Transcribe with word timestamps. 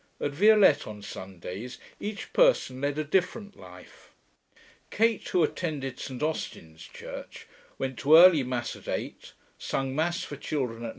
At 0.19 0.31
Violette 0.31 0.87
on 0.87 1.03
Sundays 1.03 1.77
each 1.99 2.33
person 2.33 2.81
led 2.81 2.97
a 2.97 3.03
different 3.03 3.55
life. 3.55 4.09
Kate, 4.89 5.27
who 5.29 5.43
attended 5.43 5.99
St. 5.99 6.23
Austin's 6.23 6.81
church, 6.87 7.45
went 7.77 7.99
to 7.99 8.17
early 8.17 8.41
Mass 8.41 8.75
at 8.75 8.87
eight, 8.87 9.33
sung 9.59 9.95
Mass 9.95 10.23
for 10.23 10.37
children 10.37 10.77
at 10.77 10.81
9. 10.89 10.89